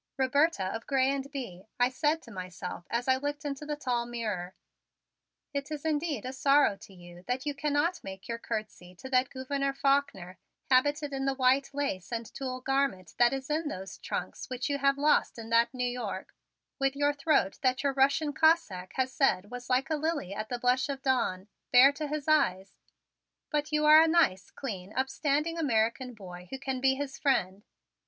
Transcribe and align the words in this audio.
"Roberta 0.17 0.63
of 0.75 0.87
Grez 0.87 1.13
and 1.27 1.31
Bye," 1.31 1.67
I 1.79 1.89
said 1.89 2.23
to 2.23 2.31
myself 2.31 2.85
as 2.89 3.07
I 3.07 3.17
looked 3.17 3.45
into 3.45 3.67
the 3.67 3.75
tall 3.75 4.07
mirror, 4.07 4.55
"it 5.53 5.69
is 5.69 5.85
indeed 5.85 6.25
a 6.25 6.33
sorrow 6.33 6.75
to 6.77 6.91
you 6.95 7.21
that 7.27 7.45
you 7.45 7.53
cannot 7.53 8.03
make 8.03 8.27
your 8.27 8.39
courtesy 8.39 8.95
to 8.95 9.09
that 9.11 9.29
Gouverneur 9.29 9.73
Faulkner 9.73 10.39
habited 10.71 11.13
in 11.13 11.25
the 11.25 11.35
white 11.35 11.69
lace 11.71 12.11
and 12.11 12.25
tulle 12.33 12.61
garment 12.61 13.13
that 13.19 13.31
is 13.31 13.47
in 13.51 13.67
those 13.67 13.99
trunks 13.99 14.49
which 14.49 14.71
you 14.71 14.79
have 14.79 14.97
lost 14.97 15.37
in 15.37 15.51
that 15.51 15.71
New 15.71 15.85
York, 15.87 16.33
with 16.79 16.95
your 16.95 17.13
throat 17.13 17.59
that 17.61 17.83
your 17.83 17.93
Russian 17.93 18.33
Cossack 18.33 18.93
has 18.95 19.13
said 19.13 19.51
was 19.51 19.69
like 19.69 19.91
a 19.91 19.95
lily 19.95 20.33
at 20.33 20.49
the 20.49 20.57
blush 20.57 20.89
of 20.89 21.03
dawn, 21.03 21.47
bare 21.71 21.91
to 21.91 22.07
his 22.07 22.27
eyes, 22.27 22.79
but 23.51 23.71
you 23.71 23.85
are 23.85 24.01
a 24.01 24.07
nice, 24.07 24.49
clean, 24.49 24.93
upstanding 24.95 25.59
American 25.59 26.15
boy 26.15 26.47
who 26.49 26.57
can 26.57 26.81
be 26.81 26.95
his 26.95 27.19
friend. 27.19 27.61